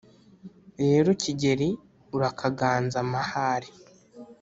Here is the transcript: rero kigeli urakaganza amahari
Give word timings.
rero 0.81 1.09
kigeli 1.21 1.69
urakaganza 2.15 2.97
amahari 3.05 3.69